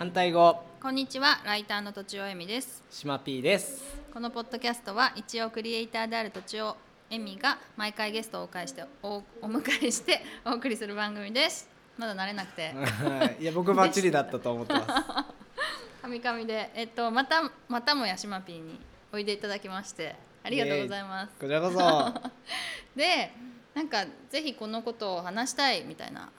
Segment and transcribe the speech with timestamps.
[0.00, 0.58] 反対語。
[0.80, 2.82] こんにちはライターのとちおえみです。
[2.90, 3.84] 島 P です。
[4.14, 6.74] このポッドキャストは一応クリエイターであるとちお
[7.10, 11.68] えみが毎回ゲストをお迎えしておお迎えして お送りする番組です。
[11.98, 12.74] まだ慣れなくて。
[13.40, 13.44] い。
[13.44, 14.86] や僕バッチリだったと思ってます。
[16.00, 16.70] カミカミで。
[16.72, 18.80] えっとまたまたもやしま P に
[19.12, 21.34] おいでいただきましてありがとうございます。
[21.38, 22.30] こちらこそ。
[22.96, 23.34] で
[23.74, 26.30] なんかぜひこのことを話したいみたいな。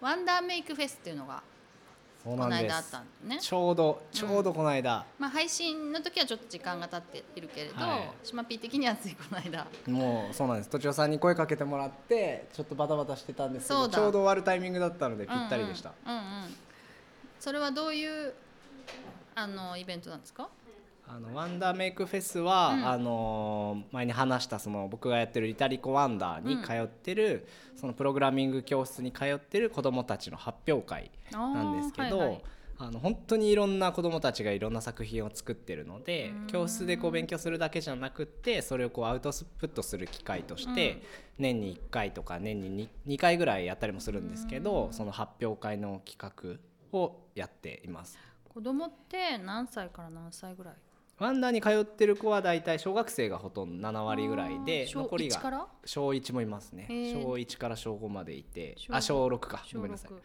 [0.00, 1.42] ワンダーメイクフェスっていうのが
[2.22, 2.72] そうこのなんです。
[2.72, 3.38] 間あったんね。
[3.40, 8.26] ちょうどちょうどこの間、まあ配信の時はちょっと時間が経っているけれど、はい。
[8.26, 9.66] しまぴー的にはついこの間。
[9.86, 10.68] もうそうなんです。
[10.68, 13.88] とちおさんに声かけてもらってちょっとバタバタしてたんですけそうだ。
[13.88, 16.56] どちょうど終わるタイミングだったのでぴったりでした、うんうん、うんうん。
[17.38, 18.34] それはどういう
[19.34, 20.48] あのイベントなんですか？
[21.12, 22.86] あのワンダーメイクフェスは、うん。
[22.88, 32.42] あのー前に話したその僕がやってるイタリコワンダーに通ってる、そのプログラミング教室に通ってる子どもたちの発表会なんですけど、あーはいはい。
[32.82, 36.46] あの本当にいろんな子どもたちがいろんな作品を作ってるのでうん。
[36.46, 41.00] 教室でこう勉強するだけじゃなくってそれをこうアウトプットする機会として、うん。
[41.38, 46.58] 年に1回とか年に 2, 2回ぐらいやったりもするんですけど、その発表会の企
[46.92, 48.16] 画をやっています。
[48.48, 50.74] 子供って何歳から何歳ぐらい？
[51.20, 55.58] ワンダーに通ってる子はだいたい小学生がほとんど7割ぐらいで残り1から？
[55.58, 56.86] が小1もいますね。
[56.88, 59.62] 小1から小5までいて小あ小6か。
[59.66, 60.10] 小ごめんなさい。
[60.10, 60.22] 六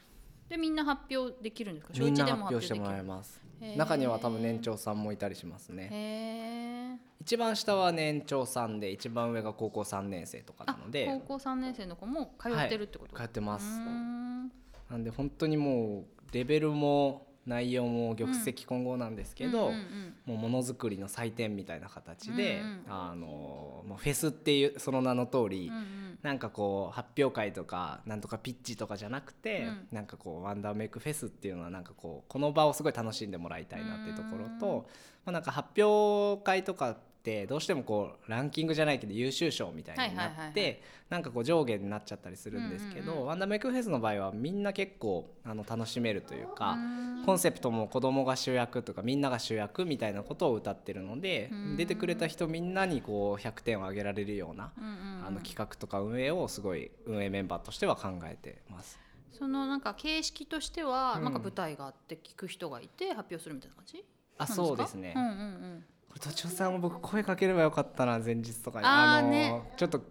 [0.47, 1.93] でみんな発表できるんですか？
[1.93, 3.41] 小みん1でもな発表してもらいます。
[3.77, 6.99] 中には多分年長さんもいたりしますね。
[7.19, 11.05] 一番下は年長さんで一番上が高校3年生とかなあので。
[11.05, 13.79] 高校3年生の子も通ってるってこと、通ってます。
[13.79, 19.71] なんで本当にもうレベルも内容も玉石混合なんですけど、
[20.25, 22.83] もうものづくりの祭典みたいな形で、うんうん。
[22.87, 23.25] あの
[23.87, 26.19] もうフェスっていうその名の通り、うんうん。
[26.23, 29.87] なんかこう発表会とかなんとかピッチとかじゃなくて、うん。
[29.91, 34.87] なんかこうワンダーメイクフェスっていうのはなんかこうこの場をすごい楽しんでもらいたいなっていうところと、
[35.25, 46.71] まあ、なんか発表会とかってどうしてもこうランキングじゃないけど優秀賞みたいになってなんかこう上下になっちゃったりするんですけど、ワンダーメイクフェスの場合はみんな結構あの楽しめるというか。
[46.73, 47.05] うん。
[47.25, 51.75] コンセプトも子供が主役とかみんなが主役みたいなことを歌ってるのでうん。
[51.77, 54.71] 出てくれた人みんなにこう100点をあげられるような
[55.25, 58.99] あの企画とか運営をすごい運営メンバーとしては考えてます。
[59.31, 61.23] そのなんか形式としては、うん。
[61.23, 64.05] なんか舞台があって聞く人がいて発表するみたいな感じ？
[64.37, 64.53] あなんか？
[64.53, 65.13] そうですね。
[65.15, 65.85] うんうんうん
[66.15, 68.85] これとちおさんも僕声かければよかったな前日とかに。
[68.85, 69.61] あーのね。
[69.75, 70.01] ちょっと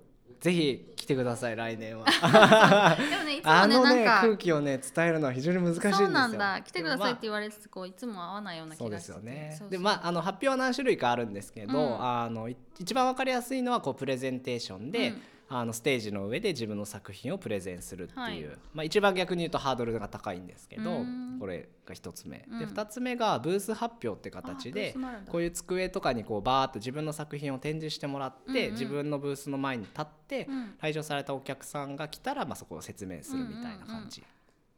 [0.41, 2.05] ぜひ来てください来年は。
[3.11, 4.21] でもねいつもあのねねなんか。
[4.21, 5.93] 空気をね伝えるのは非常に難しいんですよ。
[5.93, 6.61] そうなんだ。
[6.61, 9.19] 来てくださいって言われつつこういつも会わないような気そうでがしてて。
[9.19, 9.71] すよね。
[9.71, 12.05] でまああの発表は何種類かあるんですけど、うん。
[12.05, 18.59] あのい一番わかりやすいのはこうプレゼンテーションで、うんあのステージの上で自分の作品をプレゼンするっていう、はい。
[18.73, 21.37] まあ、一番逆に言うとハードルが高いんですけどうん。
[21.39, 22.59] これが一つ目、うん。
[22.59, 24.97] で二つ目がブース発表って形で
[25.29, 28.73] こういう机とかにこうバーッと自分の作品を展示してもらって、うんうん。
[28.73, 30.75] 自分のブースの前に立って、うん。
[30.81, 34.23] 来場されたお客さんが来たら、まあ、そこを説明するみたいな感じ。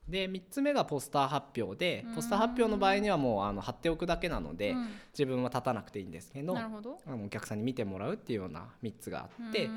[0.09, 2.15] で3つ目がポスター発表でうん。
[2.15, 4.89] ポスター発表の場合にはもうあの貼っておくだけなので、うん。
[5.13, 9.71] 自分は立たなくていいんですけどあのお客さんに見てもらうっていうような3つがあってや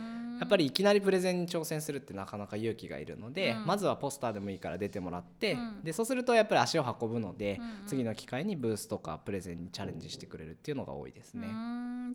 [0.46, 3.66] っぱりいきなりプレゼンに挑戦するってなかなか勇気がいるので、うん。
[3.66, 5.84] まずはポスターでもいいから出てもらって、うん。
[5.84, 11.48] でそうするとやっぱり足を運ぶので、次の機会にブースとかプレゼンにチャレンジしてくれるっていうのが多いですね。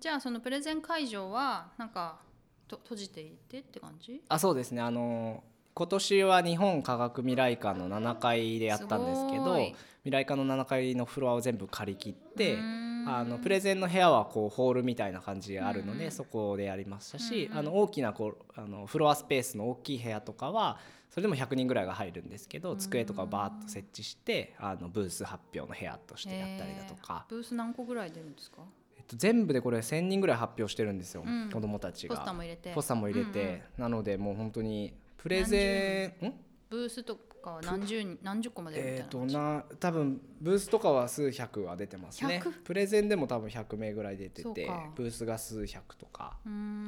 [0.00, 2.19] じゃあそのプレゼン会場はなんか
[2.66, 4.22] と閉じていてって感じ？
[4.28, 4.80] あそうですね。
[4.80, 5.42] あの
[5.74, 9.56] 今年は日本科学未来館の7階でやったんですけど
[10.04, 12.58] 未来館の7階のフロアを全部借り切って
[13.06, 16.10] あのプレゼンの部屋はこうホールみたいな感じであるので、うん。
[16.10, 17.58] そこでやりましたし、うんうん。
[17.58, 20.78] あの大きなこうあのフロアスペースの大きい部屋とかは
[21.10, 22.78] それでも100人ぐらいが入るんですけど、うん。
[22.78, 27.26] 机とかをバーッと設置してあのブース発表の部屋としてやったりだとか。
[27.28, 28.62] ブース何個ぐらい出るんですか？
[28.96, 31.50] えっと、全部でこれ1,000人ぐらい発表してるんですよ、うん。
[31.53, 32.16] 子どもたちが。
[32.16, 32.72] ポスターも入れて。
[32.72, 34.94] ポスターも入れて、なのでもう本当に
[35.24, 36.32] プレゼンん？
[36.68, 42.42] ブースとかは何十人何十個までえー、とな多分ブースとかは数百は出てますね。
[42.44, 46.36] 100プレゼンでも多分100名ぐらい出ててブースが数百とか。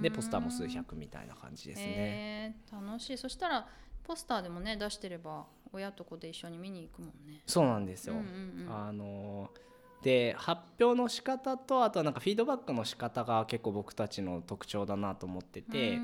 [0.02, 3.16] でポスターも数百みたいな感じですね、えー楽しい。
[3.16, 3.66] そしたら
[4.04, 7.40] ポスターでもね出してれば親と子で一緒に見に行くもんね。
[7.46, 8.70] そうなんですよ、うんうんうん。
[8.70, 9.66] あのー
[10.02, 15.98] で発表の仕方とあとはなんかフィードバックの仕方が結構僕たちの特徴だなと思ってて、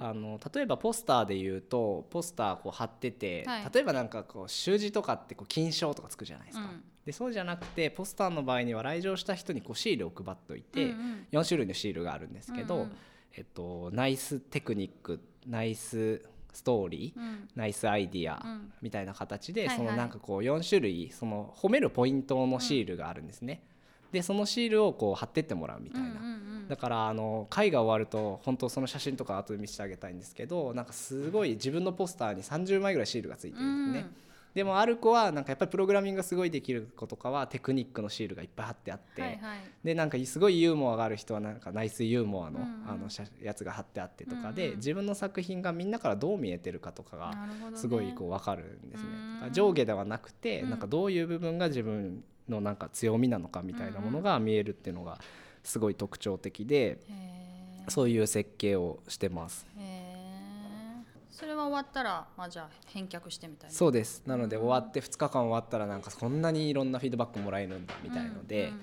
[0.00, 3.70] あの例えばポスターで言うとポスターこう貼ってて、はい。
[3.72, 6.82] 例えばなんかこう習字とかってこう金賞とかつくじゃないですか、うん。
[7.06, 11.26] でそうじゃなくてポスターの場合には来場した人にこうシールを配っておいて、うんうん。
[11.32, 12.96] 4種類のシールがあるんですけど、うんうん。
[13.36, 16.22] えっと、ナイステクニックナイス
[16.54, 23.62] ストーリー、うんナイスアイディアうんみたいな形で、そのなんかこう4種類その褒めるポイントのシールがあるんですね。
[24.12, 26.08] でそのシールをこう貼ってってもらうみたいな。
[26.08, 34.10] うんうんうんだからあの会が終わると本当その写真とか後で見せてあげたいんですけどなんかすごい自分のポスターに30枚ぐらいシールがついてるんですね。
[34.54, 39.40] でもある子はなんかやっぱりプログラミングがすごいできる子とかはテクニックのシールがいっぱい貼ってあって、はいはい。
[39.82, 47.34] でなんかすごいユーモアがある人はなんかナイスユーモアの,、あの写やつが貼ってあってとかで、うんうん自分の作品がみんなからどう見えてるかとかが
[47.74, 49.08] すごいこう分かるんですね。
[49.08, 55.18] うんだから上下ではなくて、うんなんかどういう部分が自分のなんか強みなのかみたいなものが見えるっていうのが
[55.62, 56.98] すごい特徴的で
[57.88, 59.66] そういう設計をしてます。
[59.78, 59.93] へー
[61.34, 63.74] それは終わったら、まあ、じゃあ返却してみたいな。
[63.74, 64.22] そうです。
[64.24, 68.80] なので終わって2日間終わったらなんかこんなにいろんなフィードバックもらえるんだみたいので、うんうん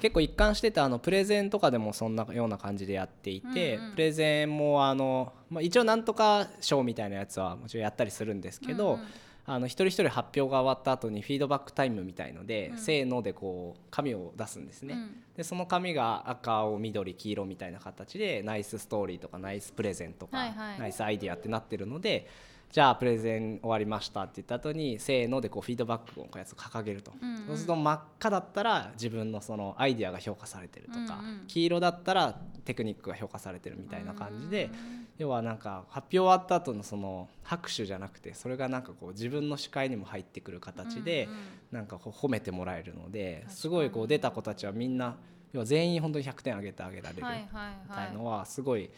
[0.00, 3.92] 結構一貫しててあのプレゼンとかでもそんなような感じでやっていて、うんうん。
[3.92, 9.06] プレゼンもあの、まあ、一応なんとか賞みたいなやつはもちろんやったりするんですけど、うんうん
[9.46, 12.78] あの一人一人発表が終わった後にフィードバックタイムみたいので、うん。
[12.78, 14.94] せーのでこう紙を出すんですね。
[14.94, 15.22] うん。
[15.36, 20.78] でその紙が赤青緑黄色みたいな形でナイスストーリーとかナイスプレゼンとか、はいはい。
[20.78, 22.26] ナイスアイディアってなってるので
[22.72, 27.46] じゃあプレゼン終わりましたって言った後にせーのでこうフィードバックをこうやつを掲げると、うんうん。
[27.46, 31.44] そうすると真っ赤だったら自分のそのアイディアが評価されてるとか、うんうん。
[31.48, 41.28] 黄色だったらテクニックが評価されてるみたいな感じで、うん要はなんか発表終わった後のその拍手じゃなくてそれがなんかこう自分の視界にも入ってくる形で、
[41.70, 45.16] なんかこう褒めてもらえるのですごいこう出た子たちはみんな
[45.52, 48.90] 要は全員本当に100点あげてあげられるみたいのはすごい。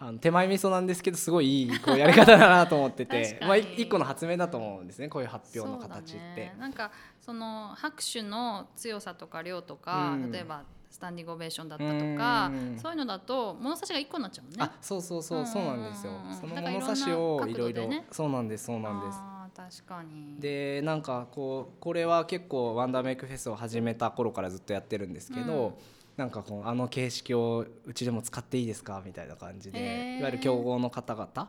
[0.00, 6.56] あの手前味噌なんですけどすごいいいこうやり方だなと思ってて まあ、い一個の発明だと思うんですねこういう発表の形ってね。
[6.56, 12.78] なんかその拍手の強さとか量とか、うん例えばスタンディングオベーションだったとか、うん。
[12.78, 14.56] そういうのだと物差しが一個になっちゃうもんね。
[14.60, 16.12] あそうそうそうそうなんですよ。
[16.40, 17.90] その物差しをいろいろ。
[18.10, 19.18] そうなんですそうなんです。
[19.54, 20.36] 確かに。
[20.38, 25.74] でなんかこうこれは結構ワンダーメイクフェスを始めた頃からずっとやってるんですけど、うん。
[26.16, 31.48] なんかこうあの形式をうちでも使っていいですかみたいな感じで、いわゆる競合の方々か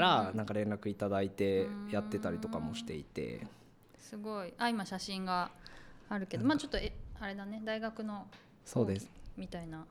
[0.00, 3.46] らなんか連絡いただいてやってたりとかもしていて、
[3.96, 4.52] すごい。
[4.58, 5.52] あ今写真が
[6.08, 8.26] あるけど、まあちょっとえあれだね大学の
[8.68, 9.86] そうですみたいな。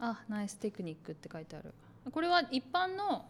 [0.00, 1.72] あナイステクニックって書いてある。
[2.12, 3.24] これは一般の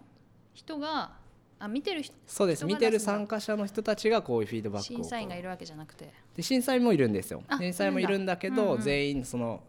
[0.53, 1.13] 人が
[1.61, 6.13] あ見てる人そうです見てる参加者の人たちがこういうフィードバックを審査員がいるわけじゃなくて。
[6.37, 9.63] で審査員もいるんですよあ審査員もいるんだけど、うんうん全員その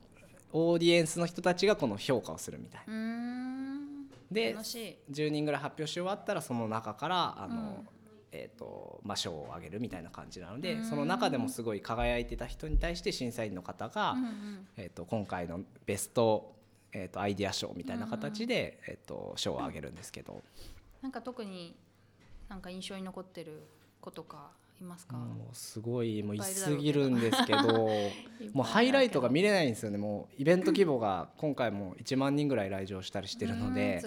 [0.51, 4.09] オーディエンスの人たちがこの評価をするみたいうーん。
[4.31, 4.97] で楽しい。
[5.11, 7.87] 10人ぐらい発表し終わったらその中からあの、うん
[8.31, 10.85] えーとまあ、賞をあげるみたいな感じなのでうん。
[10.85, 14.67] その中でもすごい輝いてた人に対して審査員の方が、うんうん。
[14.77, 16.55] えー、と今回のベスト、
[16.91, 20.43] えー、とアイディア賞みたいな形で、えー、と賞をあげるんですけど、
[21.01, 21.75] なんか特に
[22.49, 23.63] なんか印象に残ってる
[24.01, 25.15] 子とかいますか？
[25.17, 27.89] もうすごいもういすぎるんですけど
[28.53, 29.97] もうハイライトが見れないんですよね。
[29.97, 34.01] もうイベント規模が今回も1万人ぐらい来場したりしてるので。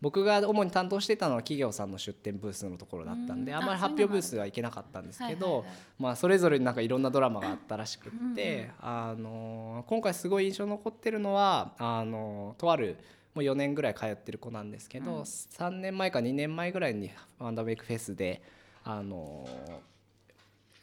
[0.00, 5.66] 僕が主に担当してたのは企業さんの出店ブースのところだったんでうんあんまり発表ブースは行けなかったんですけどはい
[5.98, 12.96] まあそれぞれになんかいろんなドラマがあったらしくってあの今回すごい印象に残ってるのはあのとある
[13.34, 15.04] もう4年ぐらい通ってる子なんですけうん。
[15.04, 17.10] ど3年前か2年前ぐらいに
[17.40, 18.40] ワンダーメイクフェスで
[18.84, 19.48] あの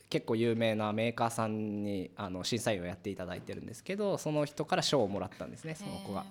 [0.10, 6.26] 結構有名なメーカーさんにあの審査員をやっていただいてるんですけどその人から賞をもらったんですねその子が。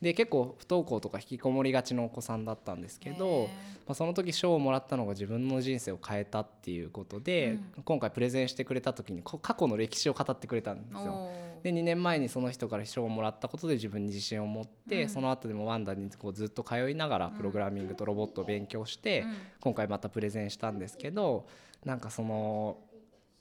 [0.00, 3.48] で結構不登校とか引きこもりがちのお子さんだったんですけど、
[3.86, 11.30] まあ、その時賞をもらったのが自分の人生を変えたっていうことで、今回プレゼンしてくれた時にこ過去の歴史を語ってくれたんですよ。
[11.62, 15.08] で2年前にその人から賞をもらったことで自分に自信を持って、うん。
[15.08, 19.34] その後でもワンダにこうずっと通いながらプログラミングとロボットを勉強して、うん。
[19.60, 21.46] 今回またプレゼンしたんですけど
[21.86, 22.76] なんかその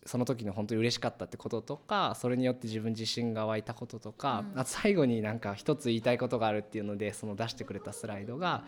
[0.05, 4.59] その時の本当に嬉しかったってこととかそれによって自分自信が湧いたこととか、うん。
[4.59, 8.63] あと最後になんか一つ言いたいことがあるっていうのでその出してくれたスライドが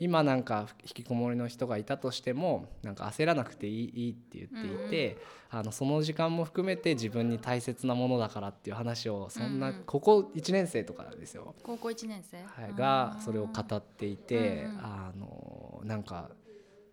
[0.00, 5.18] 今なんか引きこもりの人がいたとしてもなんか焦らなくていいいいって言っていて、
[5.50, 9.74] あのその時間も含めて自分に大切なものだからっていう話をそんな、うん。
[9.74, 11.54] うんここ1年生とかですよ。
[11.62, 12.38] 高校一年生？
[12.38, 14.78] はい、がそれを語っていて、うんうん。
[14.80, 16.30] あのなんか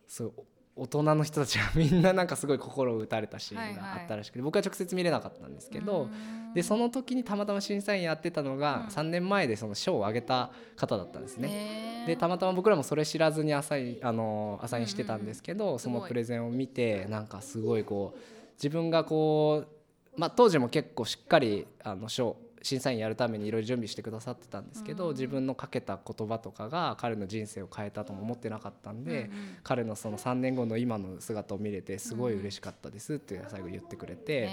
[0.05, 0.33] そう
[0.77, 6.07] 大人の人たちがみんななんかすごい心を打たれたシーンがあったらしくて、僕は直接見れなかったんですけど、
[6.53, 11.47] でその時にたまたま審査員やってたのが、3年前でその賞をあげた方だったんですね。
[11.47, 18.19] ねでたまたま僕らもそれ知らずにアサインあのアサインしてたんですけど、んそのプレゼンを見てなんかすごいこう
[18.53, 19.65] 自分がこ
[20.15, 22.35] う、まあ、当時も結構しっかりあの賞
[22.67, 29.29] 審査員やるためにいろいろ準備してくださってたんですけど、自分のかけた言葉とかが彼の人生を変えたとも思ってなかったんで、
[29.63, 34.49] 彼のその3年後の今の姿を見れてすごい嬉しかったですって最後言ってくれて。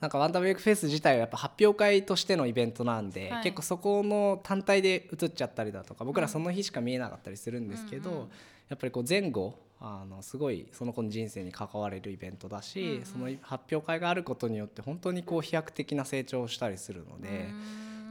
[0.00, 8.28] なんかワンダーメイクフェス自体はやっぱ発表会としてのイベントなんで、はい、結構そこの単体で映っちゃったりだとか僕らその日しか見えなかったりするんですけど、
[8.68, 17.50] やっぱりこう前後あのすごいその子の人生に関われるイベントだし、うんうん、その発表会があることによって本当にこう飛躍的な成長をしたりするので。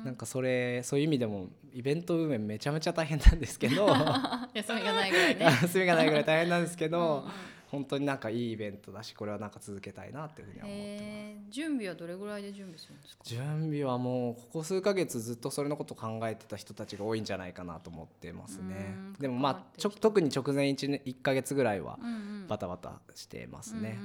[0.04, 3.88] なんかそれそういう意味でもイベント運営めちゃめちゃ大変なんですけど。
[4.54, 5.44] 休みがないぐらいね。
[5.64, 7.32] 休みがないぐらい大変なんですけど、うんうん
[7.70, 11.52] 本当になんかいいイベントだしこれはなんか続けたいなっていうふうには思ってます。
[11.52, 13.24] 準備はどれぐらいで準備するんですか？
[13.24, 18.96] 準備はもうここ数か月ずっとそれのこと考えてた人たちが多いんじゃないかなと思ってますね。
[19.20, 22.00] でもまあちょ特に直前 1, 1か月ぐらいは
[22.48, 24.00] バタバタしてますね。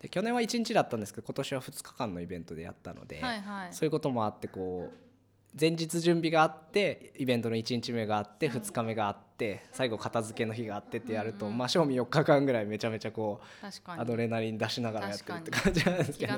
[0.00, 4.96] で去年は1日だったんですけど今年は2日間のイベントでやったので、はいはい、そういうこともあってこう
[5.58, 16.34] 前日準備があってイベントの1日目があって2日目があって最後片付けの日があってってやると、まあ賞味4日間ぐらいめちゃめちゃこうアドレナリン出しながらやってるって感じなんですけど。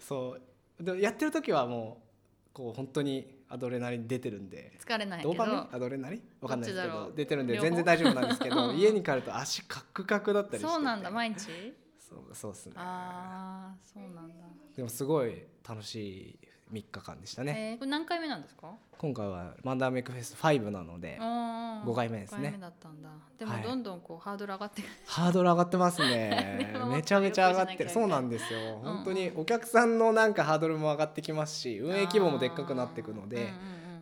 [0.00, 0.36] そ
[0.80, 0.82] う。
[0.82, 2.02] でやってる時はも
[2.50, 4.72] うこう本当にアドレナリン出てるんで。
[4.84, 5.68] 疲れないドーパミン？
[5.70, 6.22] アドレナリン？
[6.40, 10.68] わかんないですけど出てるんで全然大丈夫なんですけど 家に帰ると足カクカクだったりして。
[10.68, 11.74] そうなんだ毎日？
[11.98, 12.72] そうそうっすね。
[12.76, 14.34] ああそうなんだ。
[14.74, 16.38] でもすごい楽しい
[16.74, 18.72] 3日間でしたね、えー、これ何回目なんですか？
[18.98, 22.56] 今回はマンダーメイクフェス5なので5回目ですね。
[22.60, 23.08] だったんだ。
[23.38, 26.74] でもどんどんこう、はい、ハードル上がってハードル上がってますね。
[26.90, 27.90] めちゃめちゃ上がってる。
[27.90, 33.52] そうなんですよ、うん、本当にお客さんのなんかハードルも上がってきますし運営規模もでっかくなっていくので、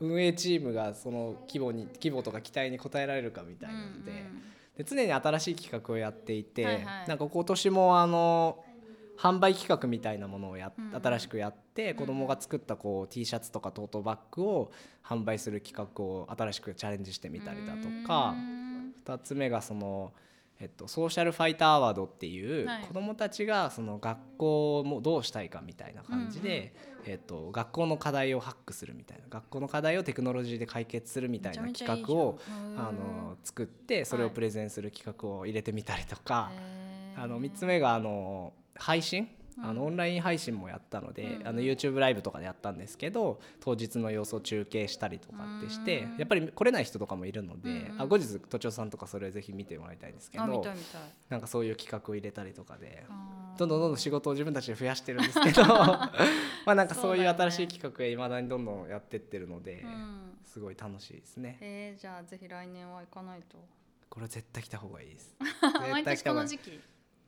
[0.01, 4.43] 運営チームがその規模に規模とか期待に応えられるかみたいなのでうんうん、
[4.77, 8.65] で常に新しい企画をやっていて、はいはい、なんか今年もあの
[9.19, 14.73] 販売企画みたいなものをや、新しくやって子供が作ったこう T シャツとかトートバッグを
[15.05, 18.35] 販売する企画を新しくチャレンジしてみたりだとか
[19.05, 20.13] 2つ目がその。
[20.63, 26.73] えっと、ソーシャルファイターアワードっていう子どもたちがその学校もどうしたいかみたいな感じで、
[27.05, 32.39] えっと、学校の課題をハックするみたいな学校の課題をテクノロジーで解決するみたいな企画を
[32.77, 36.53] あの作ってそれをプレゼンする企画を入れてみたりとか、
[37.17, 39.29] あの3つ目があの配信？
[39.61, 50.65] あのオンライン配信もやったので、うん、あの YouTube ライブとかでやったんですけど当日の様子を中継したりとかってしてやっぱり来れない人とかもいるので、うん、あ後日都庁さんとかそれぜひ見てもらいたいんですけど
[51.29, 53.05] なんかそういう企画を入れたりとかで
[53.59, 56.13] どんどんどんどん仕事を自分たちで増やしてるんですけど ま
[56.67, 59.85] あなんかそういう新しい企画へいまだにどんどんやってってるので、
[60.45, 61.59] すごい楽しいですね。
[61.61, 63.59] えー、じゃあぜひ来年は行かないと。
[64.09, 65.35] これ絶対来た方がいいです。
[65.91, 66.81] 毎年この時期？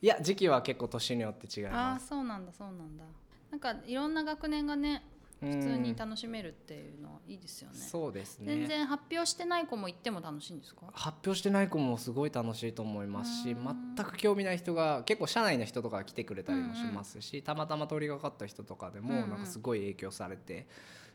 [0.05, 3.05] いや時期は結構年によって違いますあそうなんだそうなんだ
[3.51, 5.03] なんかいろんな学年がね
[5.41, 7.77] 普通に楽しめるっていうのはいいですよね。
[7.79, 8.47] そうですね。
[8.47, 10.87] 全然発表してない子も行っても楽しいんですか？
[10.93, 20.53] 発表してない子もすごい楽しいと思いますし、全く興味ない人が結構社内の人とか来てくれたりもしますし、うんうん、たまたま通りがかった人とかでもなんかすごい影響されて。
[20.53, 20.67] うんうん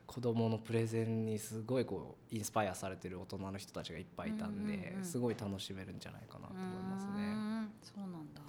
[0.09, 7.69] 子供のプレゼンにすごいこうインスパイアされてる大人の人たちがいっぱいいたんで、すごい楽しめるんじゃないかなと思いますね。
[7.83, 8.41] そうなんだ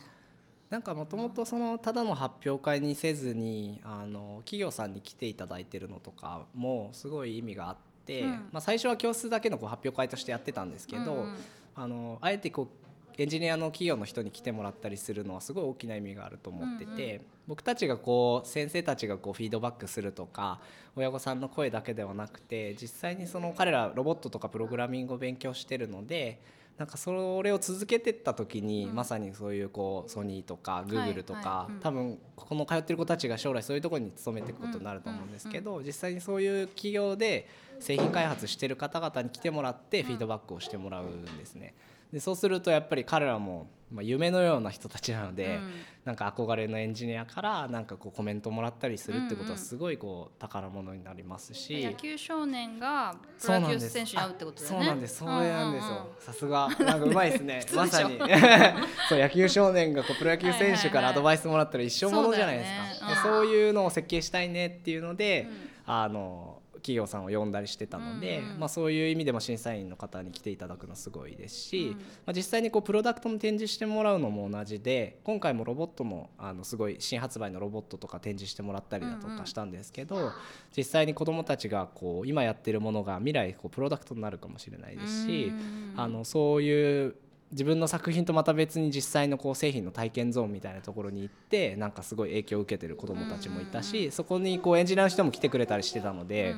[0.70, 11.34] なんかもともとそのただの発表会にせずにあの企業さんに来ていただいてるのとかもすごい意味があって、うん、まあ、最初は教室だけのこう発表会としてやってたんですけど、うん、
[11.74, 12.80] あのあえてこう
[13.18, 20.60] エンジニアの企業の人に来てもらったりするのはすごい大きな意味があると思ってて、うんうん、僕たちがこう先生たちがこうフィードバックするとか
[20.94, 26.40] 親御さんの声だけではなくて実際にその彼らロボットとかプログラミングを勉強してるので
[26.80, 37.46] なんかそれを続けてった時に、まさにそういうこうソニーとかグーグルとか、多分この通ってる子たちが将来そういうところに勤めていくことになると思うんですけど、実際にそういう企業で
[37.80, 41.74] 製品開発してる方々に来てもらってフィードバックをしてもらうんですね。
[42.12, 45.70] でそうするとやっぱり彼らもまあ、夢のような人たちなので、うん、
[46.04, 54.78] なんか憧れのエンジニアからなんかこうコメントもらったりするってことはすごいこう宝物になりますし、野球少年がプロ野球選手に会うってことだよね。
[54.78, 55.16] そうなんです。
[55.18, 56.06] そうなんですよ。
[56.20, 56.68] さすが。
[56.68, 57.66] なんかうまいですね。
[57.74, 58.18] まさに。
[59.08, 63.16] そう野球少年がこうプロ野球選手からアドバイスもらったら一生ものじゃないですか、そう、ね。
[63.22, 66.49] そういうのを設計したいねっていうので、うん、あの
[66.80, 80.22] 企業さんを呼んだりしてたので、うんうん、まあ、そういう意味でも審査員の方に来ていただくのすごいですし、うん、まあ、実際にこうプロダクトの展示してもらうのも同じで今回もロボットのあのすごい新発売のロボットとか展示してもらったりだとかしたんですけど、うん。
[80.24, 80.32] うん、
[80.76, 87.14] 実際に子どもたちがこう今やってるものが未来こうプロダクトになるかもしれないですし、うんうん、あのそういう
[87.52, 96.54] 自分の作品とまた別に実際のこう製品の体験ゾーンみたいなところに行ってなんかすごい影響を受けてる子どもたちもいたし、そこにこうエンジニアの人も来てくれたりしてたので、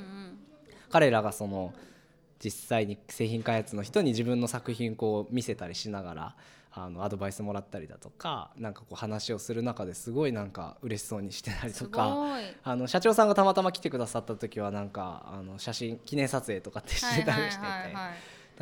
[0.90, 1.72] 彼らがその
[2.42, 6.36] 実際に製品開発の人に自分の作品こう見せたりしながら
[6.74, 12.08] あのアドバイスもらったりだとかなんかこう話をする中ですごいなんか嬉しそうにしてたりとか。
[12.40, 12.56] い。
[12.64, 17.66] あの社長さんがたまたま来てくださった時はなんかあの写真記念撮影とかってしてたりしてて、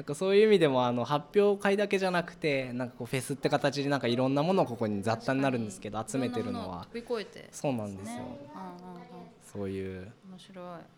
[0.01, 6.87] なんかそういう意味でもあの発表会だけじゃなくてなんかこうフェスって形でなんかいろんなものをここに雑多になるんですけど集めてるのは。
[7.53, 8.17] そうなんですよ。
[8.17, 8.25] ね。
[9.43, 10.11] そういう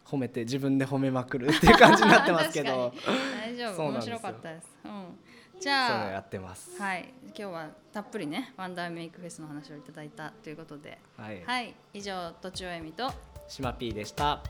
[0.07, 2.93] 褒めて自分で褒めまくるっていう感じになってますけど。
[3.45, 3.87] 大丈夫。
[3.89, 5.19] 面白かったです、うん、
[5.59, 6.71] じそういうのやゃってます。
[6.79, 7.13] あはい。
[7.27, 10.97] 今日はたっぷりねワンダーメイクフェスの話をいただいたということで。
[11.17, 11.43] はい。
[11.45, 11.75] はい。
[11.93, 13.13] 以上とちおえみと
[13.49, 14.41] 島 P でした